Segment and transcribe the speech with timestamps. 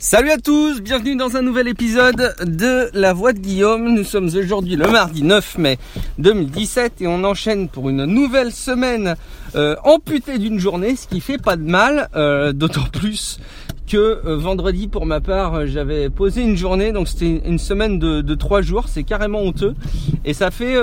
[0.00, 3.92] Salut à tous, bienvenue dans un nouvel épisode de La Voix de Guillaume.
[3.96, 5.76] Nous sommes aujourd'hui le mardi 9 mai
[6.18, 9.16] 2017 et on enchaîne pour une nouvelle semaine
[9.56, 13.40] euh, amputée d'une journée, ce qui fait pas de mal, euh, d'autant plus
[13.88, 18.34] que euh, vendredi pour ma part j'avais posé une journée donc c'était une semaine de,
[18.34, 19.74] trois jours c'est carrément honteux
[20.26, 20.76] et ça fait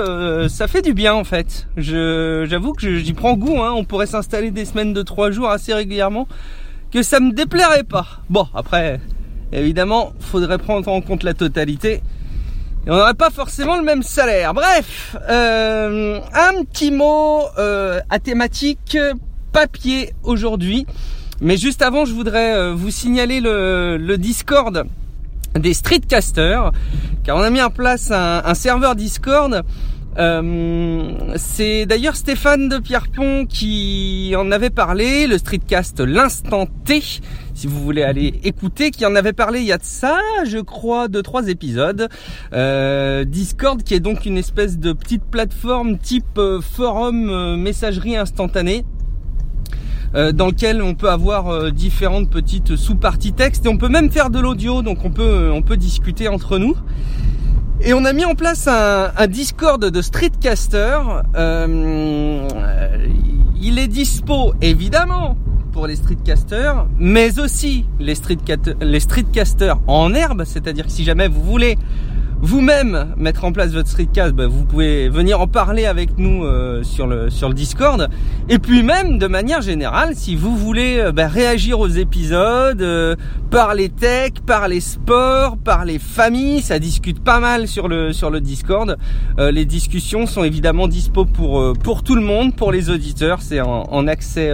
[0.48, 3.72] ça fait du bien en fait j'avoue que j'y prends goût hein.
[3.76, 6.26] on pourrait s'installer des semaines de trois jours assez régulièrement
[6.96, 8.06] que ça me déplairait pas.
[8.30, 9.00] Bon, après,
[9.52, 12.00] évidemment, faudrait prendre en compte la totalité.
[12.86, 14.54] Et on n'aurait pas forcément le même salaire.
[14.54, 18.96] Bref, euh, un petit mot euh, à thématique
[19.52, 20.86] papier aujourd'hui.
[21.42, 24.86] Mais juste avant, je voudrais euh, vous signaler le, Discord
[25.54, 26.72] des streetcasters,
[27.24, 29.62] car on a mis en place un serveur Discord
[30.18, 37.02] euh, c'est d'ailleurs Stéphane de Pierrepont qui en avait parlé, le streetcast L'instant T,
[37.54, 40.58] si vous voulez aller écouter, qui en avait parlé il y a de ça, je
[40.58, 42.08] crois, de trois épisodes.
[42.52, 48.84] Euh, Discord qui est donc une espèce de petite plateforme type euh, forum messagerie instantanée
[50.32, 54.38] dans lequel on peut avoir différentes petites sous-parties texte et on peut même faire de
[54.38, 56.74] l'audio donc on peut on peut discuter entre nous
[57.80, 61.00] et on a mis en place un, Discord de Streetcaster.
[61.34, 62.48] Euh,
[63.60, 65.36] il est dispo évidemment
[65.72, 68.14] pour les streetcasters, mais aussi les,
[68.80, 71.76] les streetcasters en herbe, c'est-à-dire que si jamais vous voulez
[72.40, 76.82] vous-même mettre en place votre streetcast, bah, vous pouvez venir en parler avec nous euh,
[76.82, 78.08] sur le sur le Discord.
[78.48, 83.16] Et puis même de manière générale, si vous voulez euh, bah, réagir aux épisodes, euh,
[83.50, 88.30] par tech, par les sports, par les familles, ça discute pas mal sur le sur
[88.30, 88.96] le Discord.
[89.38, 93.84] les discussions sont évidemment dispo pour pour tout le monde, pour les auditeurs, c'est en,
[93.90, 94.50] en accès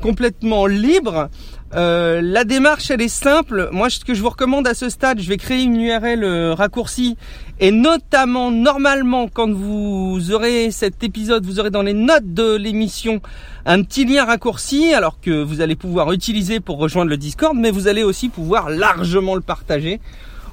[0.00, 1.28] complètement libre.
[1.74, 3.68] Euh, la démarche, elle est simple.
[3.72, 6.54] Moi, ce que je vous recommande à ce stade, je vais créer une URL euh,
[6.54, 7.16] raccourcie
[7.58, 13.20] et notamment, normalement, quand vous aurez cet épisode, vous aurez dans les notes de l'émission
[13.66, 17.72] un petit lien raccourci, alors que vous allez pouvoir utiliser pour rejoindre le Discord, mais
[17.72, 20.00] vous allez aussi pouvoir largement le partager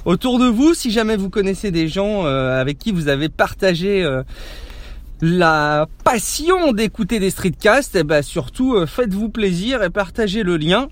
[0.06, 4.08] autour de vous si jamais vous connaissez des gens euh, avec qui vous avez partagé
[5.22, 10.88] la passion d'écouter des streetcasts, et eh ben surtout faites-vous plaisir et partagez le lien.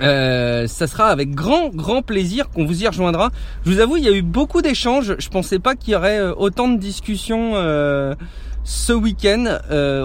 [0.00, 3.30] Euh, ça sera avec grand grand plaisir qu'on vous y rejoindra.
[3.64, 5.14] Je vous avoue, il y a eu beaucoup d'échanges.
[5.18, 8.14] Je pensais pas qu'il y aurait euh, autant de discussions euh,
[8.64, 9.58] ce week-end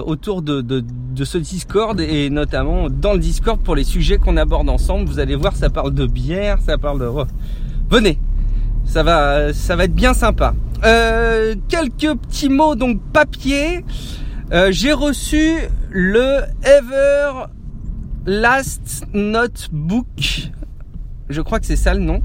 [0.04, 4.36] autour de, de, de, ce Discord et notamment dans le Discord pour les sujets qu'on
[4.36, 5.08] aborde ensemble.
[5.08, 7.08] Vous allez voir, ça parle de bière, ça parle de.
[7.88, 8.18] Venez,
[8.84, 10.54] ça va, ça va être bien sympa.
[10.82, 13.82] quelques petits mots donc papier.
[14.70, 15.54] J'ai reçu
[15.90, 17.46] le Ever
[18.26, 20.50] Last Notebook,
[21.30, 22.22] je crois que c'est ça le nom,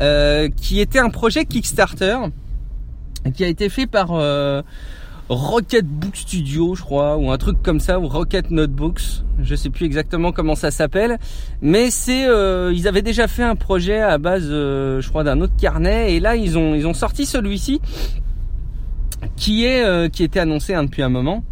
[0.00, 2.16] euh, qui était un projet Kickstarter
[3.34, 4.62] qui a été fait par euh,
[5.28, 9.70] Rocket Book Studio, je crois, ou un truc comme ça, ou Rocket Notebooks, je sais
[9.70, 11.18] plus exactement comment ça s'appelle,
[11.60, 15.54] mais c'est, euh, ils avaient déjà fait un projet à base, je crois, d'un autre
[15.56, 17.80] carnet, et là ils ont ils ont sorti celui-ci
[19.36, 21.44] qui est qui était annoncé hein, depuis un moment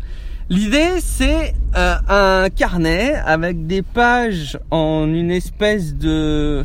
[0.50, 6.64] L'idée, c'est euh, un carnet avec des pages en une espèce de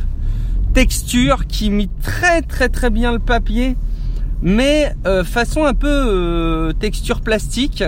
[0.72, 3.76] texture qui mit très très très bien le papier,
[4.40, 7.84] mais euh, façon un peu euh, texture plastique.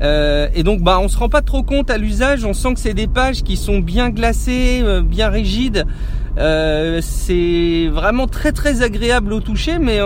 [0.00, 2.44] et donc, bah, on se rend pas trop compte à l'usage.
[2.44, 5.86] On sent que c'est des pages qui sont bien glacées, bien rigides.
[6.36, 10.00] c'est vraiment très très agréable au toucher, mais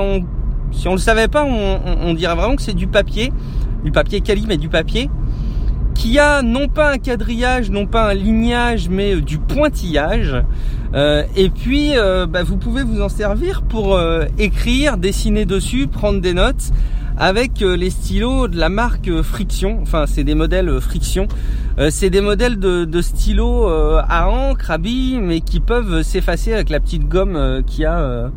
[0.72, 3.32] si on le savait pas, on dirait vraiment que c'est du papier
[3.84, 5.10] du papier quali mais du papier
[5.94, 10.36] qui a non pas un quadrillage, non pas un lignage, mais euh, du pointillage.
[10.94, 13.98] Euh, et puis, euh, bah, vous pouvez vous en servir pour
[14.38, 16.70] écrire, dessiner dessus, prendre des notes
[17.16, 19.78] avec les stylos de la marque Friction.
[19.82, 21.28] Enfin, c'est des modèles Friction.
[21.90, 26.70] c'est des modèles de, de stylos à encre, à billes, mais qui peuvent s'effacer avec
[26.70, 28.32] la petite gomme qu'il y a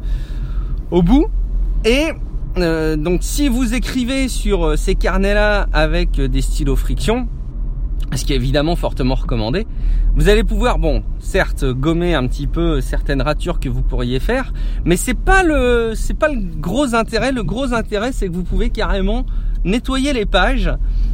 [0.91, 1.25] au bout.
[1.85, 2.09] Et
[2.57, 7.27] euh, donc si vous écrivez sur euh, ces carnets-là avec euh, des stylos friction,
[8.15, 9.67] ce qui est évidemment fortement recommandé,
[10.15, 14.53] vous allez pouvoir, bon, certes, gommer un petit peu certaines ratures que vous pourriez faire,
[14.85, 17.31] mais c'est pas le, c'est pas le gros intérêt.
[17.31, 19.25] Le gros intérêt, c'est que vous pouvez carrément
[19.65, 20.71] nettoyer les pages.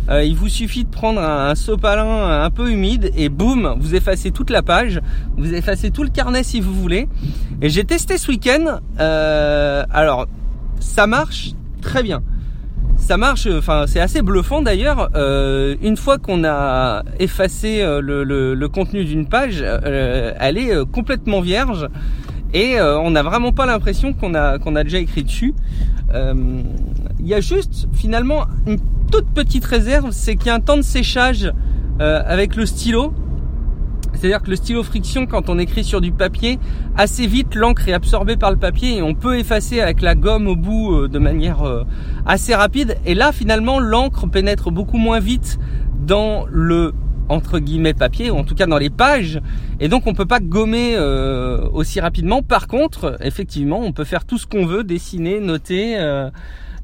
[0.10, 4.52] il vous suffit de prendre un, sopalin un peu humide et boum, vous effacez toute
[4.52, 5.02] la page,
[5.38, 7.10] vous effacez tout le carnet si vous voulez.
[7.62, 8.80] Et j'ai testé ce week-end.
[9.00, 10.28] alors
[10.84, 12.22] ça marche très bien.
[12.98, 15.10] ça marche, enfin c'est assez bluffant d'ailleurs.
[15.16, 21.42] Euh, une fois qu'on a effacé euh, le, contenu d'une page, euh, elle est complètement
[21.42, 21.88] vierge
[22.54, 25.56] et on n'a vraiment pas l'impression qu'on a qu'on a déjà écrit dessus.
[26.14, 28.80] Il y a juste finalement une
[29.12, 31.52] toute petite réserve, c'est qu'il y a un temps de séchage
[32.00, 33.14] avec le stylo
[34.24, 36.58] c'est-à-dire que le stylo friction, quand on écrit sur du papier,
[36.96, 40.48] assez vite l'encre est absorbée par le papier et on peut effacer avec la gomme
[40.48, 41.84] au bout euh, de manière euh,
[42.26, 42.96] assez rapide.
[43.06, 45.60] Et là, finalement, l'encre pénètre beaucoup moins vite
[46.08, 46.94] dans le
[47.28, 49.42] entre guillemets papier ou en tout cas dans les pages
[49.82, 54.26] et donc on peut pas gommer euh, aussi rapidement par contre effectivement on peut faire
[54.26, 55.98] tout ce qu'on veut dessiner noter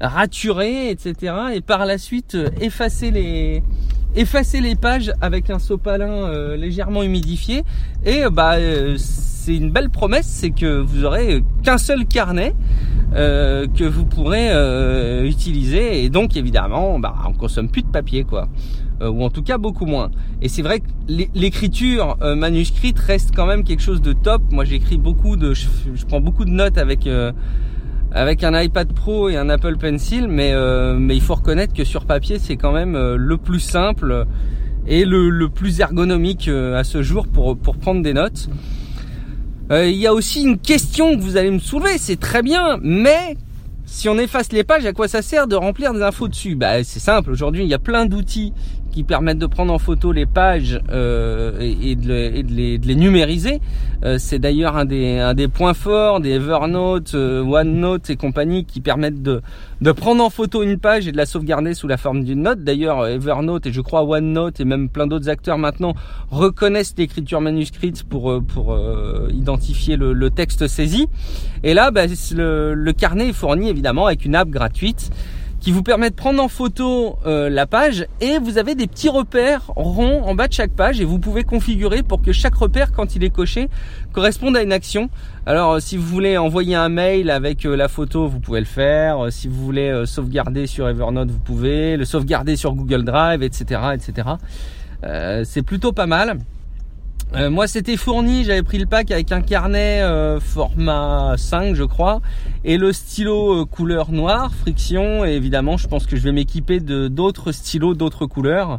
[0.00, 3.62] raturer etc et par la suite effacer les
[4.14, 7.64] effacer les pages avec un sopalin euh, légèrement humidifié.
[8.04, 12.54] Et euh, bah euh, c'est une belle promesse c'est que vous aurez qu'un seul carnet
[13.12, 14.50] que vous pourrez
[15.26, 16.04] utiliser.
[16.04, 18.48] Et donc évidemment bah on consomme plus de papier quoi.
[19.02, 20.10] Ou en tout cas beaucoup moins.
[20.42, 20.86] Et c'est vrai que
[21.34, 24.42] l'écriture manuscrite reste quand même quelque chose de top.
[24.52, 27.08] Moi j'écris beaucoup de je, je, prends beaucoup de notes avec
[28.12, 31.84] avec un iPad Pro et un Apple Pencil, mais euh, mais il faut reconnaître que
[31.84, 34.26] sur papier c'est quand même euh, le plus simple
[34.86, 38.48] et le, le plus ergonomique euh, à ce jour pour pour prendre des notes.
[39.72, 43.36] Il y a aussi une question que vous allez me soulever, c'est très bien, mais
[43.86, 46.56] si on efface les pages, à quoi ça sert de remplir des infos dessus?
[46.56, 47.30] Bah c'est simple.
[47.30, 48.52] Aujourd'hui, il y a plein d'outils
[48.90, 53.60] qui permettent de prendre en photo les pages euh, et, de les, de, les, numériser.
[54.04, 58.64] Euh, c'est d'ailleurs un des, un des points forts des Evernote, euh, OneNote et compagnie
[58.64, 59.42] qui permettent de,
[59.80, 62.64] de prendre en photo une page et de la sauvegarder sous la forme d'une note.
[62.64, 65.94] D'ailleurs, Evernote et je crois OneNote et même plein d'autres acteurs maintenant
[66.30, 68.78] reconnaissent l'écriture manuscrite pour, pour
[69.30, 71.08] identifier le, le, texte saisi.
[71.62, 75.10] Et là, bah, le, le carnet est fourni évidemment avec une app gratuite
[75.60, 79.10] qui vous permet de prendre en photo euh, la page et vous avez des petits
[79.10, 82.92] repères ronds en bas de chaque page et vous pouvez configurer pour que chaque repère
[82.92, 83.68] quand il est coché
[84.12, 85.10] corresponde à une action.
[85.44, 88.66] Alors euh, si vous voulez envoyer un mail avec euh, la photo, vous pouvez le
[88.66, 89.30] faire.
[89.30, 94.28] si vous voulez sauvegarder sur Evernote, vous pouvez le sauvegarder sur Google Drive, etc., etc.
[95.44, 96.38] c'est plutôt pas mal.
[97.36, 101.84] Euh, moi c'était fourni, j'avais pris le pack avec un carnet euh, format 5 je
[101.84, 102.20] crois
[102.64, 106.80] et le stylo euh, couleur noire, friction et évidemment je pense que je vais m'équiper
[106.80, 108.78] de d'autres stylos d'autres couleurs.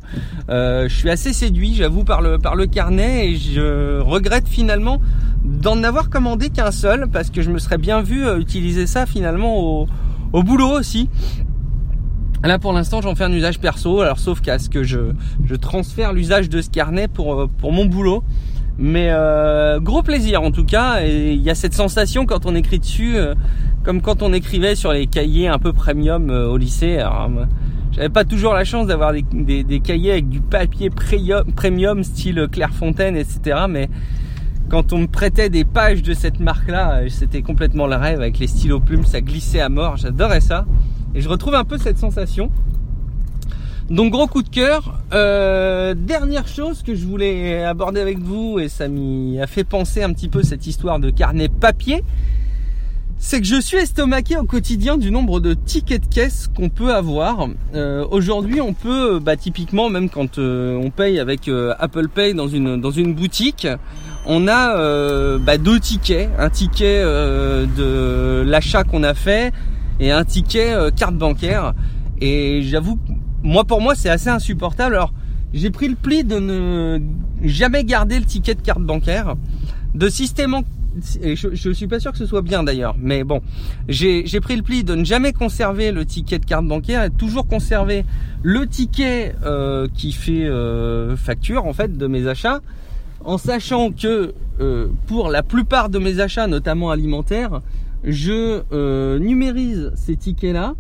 [0.50, 5.00] je suis assez séduit j'avoue par le, par le carnet et je regrette finalement
[5.45, 9.59] d'en avoir commandé qu'un seul parce que je me serais bien vu utiliser ça finalement
[9.59, 9.88] au,
[10.33, 11.09] au boulot aussi.
[12.44, 15.00] Là pour l'instant j'en fais un usage perso, alors sauf qu'à ce que je,
[15.46, 18.24] je transfère l'usage de ce carnet pour, euh, pour mon boulot.
[18.80, 22.56] Mais euh, gros plaisir en tout cas, et il y a cette sensation quand on
[22.56, 23.36] écrit dessus, euh,
[23.84, 27.04] comme quand on écrivait sur les cahiers un peu premium au lycée.
[27.92, 32.48] j'avais pas toujours la chance d'avoir des, des, des, cahiers avec du papier premium style
[32.52, 33.66] Clairefontaine, etc.
[33.70, 33.88] Mais
[34.70, 38.48] quand on me prêtait des pages de cette marque-là, c'était complètement le rêve avec les
[38.48, 40.66] stylos plumes, ça glissait à mort, j'adorais ça.
[41.13, 42.50] Et je retrouve un peu cette sensation.
[43.92, 45.00] Donc gros coup de cœur.
[45.12, 50.02] Euh, dernière chose que je voulais aborder avec vous, et ça m'y a fait penser
[50.02, 52.02] un petit peu cette histoire de carnet papier,
[53.18, 56.94] c'est que je suis estomaqué au quotidien du nombre de tickets de caisse qu'on peut
[56.94, 57.50] avoir.
[57.75, 62.48] Euh, aujourd'hui, on peut, bah, typiquement, même quand euh, on paye avec Apple Pay dans
[62.48, 63.68] une dans une boutique,
[64.25, 69.51] on a bah, deux tickets, un ticket de l'achat qu'on a fait
[70.01, 71.74] et un ticket euh, carte bancaire.
[72.20, 73.00] Et j'avoue,
[73.43, 74.96] moi pour moi c'est assez insupportable.
[74.96, 75.13] Alors
[75.53, 77.00] j'ai pris le pli de ne
[77.43, 79.36] jamais garder le ticket de carte bancaire,
[79.96, 80.67] de systématiquement
[81.24, 83.39] je, je suis pas sûr que ce soit bien d'ailleurs, mais bon,
[83.88, 87.48] j'ai pris le pli de ne jamais conserver le ticket de carte bancaire et toujours
[87.48, 88.03] conserver
[88.43, 92.60] le ticket euh, qui fait euh, facture en fait de mes achats,
[93.24, 94.34] en sachant que
[95.08, 97.62] pour la plupart de mes achats, notamment alimentaires,
[98.03, 100.75] je euh, numérise ces tickets-là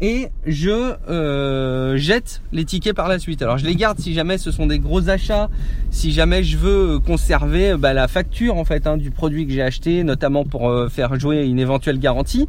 [0.00, 3.40] et je euh, jette les tickets par la suite.
[3.40, 5.48] Alors je les garde si jamais ce sont des gros achats,
[5.90, 9.62] si jamais je veux conserver bah, la facture en fait hein, du produit que j'ai
[9.62, 12.46] acheté, notamment pour euh, faire jouer une éventuelle garantie.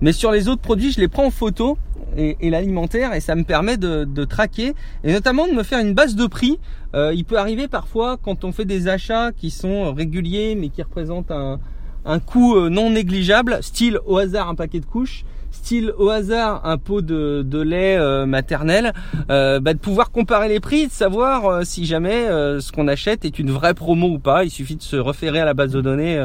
[0.00, 1.78] Mais sur les autres produits, je les prends en photo
[2.16, 4.72] et, et l'alimentaire et ça me permet de, de, traquer
[5.04, 6.58] et notamment de me faire une base de prix.
[6.94, 11.30] il peut arriver parfois quand on fait des achats qui sont réguliers mais qui représentent
[11.30, 11.60] un
[12.04, 16.62] un coût euh, non négligeable, style au hasard un paquet de couches, style au hasard
[16.64, 18.92] un pot de, lait euh, maternel,
[19.30, 23.38] euh, bah, de pouvoir comparer les prix, de savoir si jamais ce qu'on achète est
[23.38, 24.44] une vraie promo ou pas.
[24.44, 26.24] Il suffit de se référer à la base de données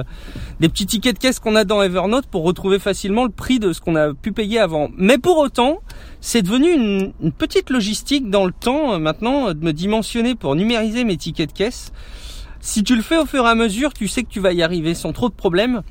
[0.59, 3.73] des petits tickets de caisse qu'on a dans Evernote pour retrouver facilement le prix de
[3.73, 4.89] ce qu'on a pu payer avant.
[4.97, 5.79] Mais pour autant,
[6.21, 11.17] c'est devenu une, petite logistique dans le temps maintenant de me dimensionner pour numériser mes
[11.17, 11.91] tickets de caisse.
[12.65, 14.63] Si tu le fais au fur et à mesure, tu sais que tu vas y
[14.63, 15.81] arriver sans trop de problèmes.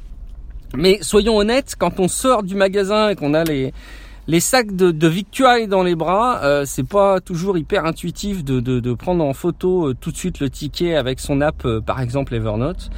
[0.75, 3.75] Mais soyons honnêtes, quand on sort du magasin et qu'on a les,
[4.26, 8.59] les sacs de, de victuailles dans les bras, euh, c'est pas toujours hyper intuitif de,
[8.61, 11.83] de, de prendre en photo euh, tout de suite le ticket avec son app, euh,
[11.83, 12.88] par exemple Evernote.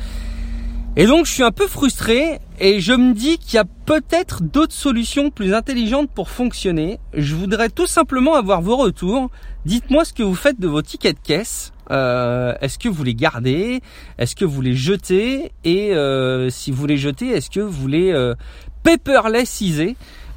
[0.97, 4.45] Et donc je suis un peu frustré et je me dis qu'il y a peut-être
[4.45, 7.01] d'autres solutions plus intelligentes pour fonctionner.
[7.15, 9.29] Je voudrais tout simplement avoir vos retours.
[9.67, 11.73] Dites-moi ce que vous faites de vos tickets de caisse.
[11.91, 13.81] Euh, est-ce que vous les gardez?
[14.19, 15.51] Est-ce que vous les jetez?
[15.65, 18.37] Et euh, si vous les jetez, est-ce que vous les euh,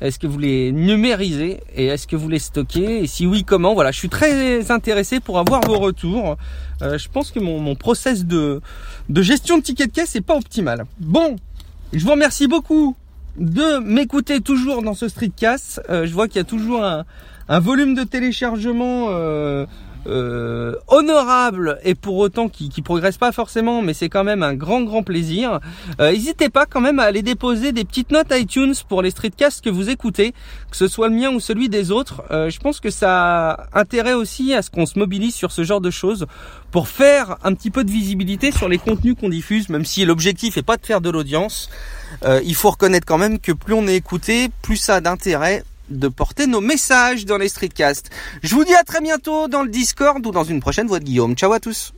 [0.02, 3.74] Est-ce que vous les numérisez Et est-ce que vous les stockez Et si oui, comment
[3.74, 6.38] Voilà, je suis très intéressé pour avoir vos retours.
[6.82, 8.62] Euh, je pense que mon, mon process de,
[9.10, 10.86] de gestion de tickets de caisse n'est pas optimal.
[11.00, 11.36] Bon,
[11.94, 12.96] je vous remercie beaucoup
[13.38, 15.82] de m'écouter toujours dans ce streetcast.
[15.90, 17.06] je vois qu'il y a toujours un,
[17.50, 19.10] un volume de téléchargement
[20.08, 24.54] euh, honorable et pour autant qui, qui progresse pas forcément, mais c'est quand même un
[24.54, 25.60] grand grand plaisir.
[26.00, 29.64] Euh, n'hésitez pas quand même à aller déposer des petites notes iTunes pour les streetcasts
[29.64, 30.32] que vous écoutez,
[30.72, 32.24] que ce soit le mien ou celui des autres.
[32.32, 35.64] Euh, je pense que ça a intérêt aussi à ce qu'on se mobilise sur ce
[35.64, 36.26] genre de choses
[36.72, 40.58] pour faire un petit peu de visibilité sur les contenus qu'on diffuse, même si l'objectif
[40.58, 41.70] est pas de faire de l'audience.
[42.44, 46.08] il faut reconnaître quand même que plus on est écouté, plus ça a d'intérêt de
[46.08, 48.10] porter nos messages dans les streetcasts.
[48.44, 51.06] Je vous dis à très bientôt dans le Discord ou dans une prochaine voix de
[51.06, 51.36] Guillaume.
[51.36, 51.94] Ciao à tous